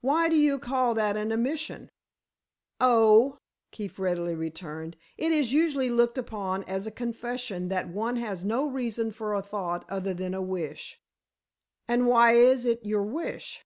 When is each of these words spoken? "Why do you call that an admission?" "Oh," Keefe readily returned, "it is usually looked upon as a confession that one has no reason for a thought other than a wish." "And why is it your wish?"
"Why 0.00 0.30
do 0.30 0.34
you 0.36 0.58
call 0.58 0.94
that 0.94 1.14
an 1.18 1.30
admission?" 1.30 1.90
"Oh," 2.80 3.36
Keefe 3.70 3.98
readily 3.98 4.34
returned, 4.34 4.96
"it 5.18 5.30
is 5.30 5.52
usually 5.52 5.90
looked 5.90 6.16
upon 6.16 6.64
as 6.64 6.86
a 6.86 6.90
confession 6.90 7.68
that 7.68 7.90
one 7.90 8.16
has 8.16 8.46
no 8.46 8.66
reason 8.66 9.10
for 9.10 9.34
a 9.34 9.42
thought 9.42 9.84
other 9.90 10.14
than 10.14 10.32
a 10.32 10.40
wish." 10.40 10.98
"And 11.86 12.06
why 12.06 12.32
is 12.32 12.64
it 12.64 12.82
your 12.82 13.02
wish?" 13.02 13.62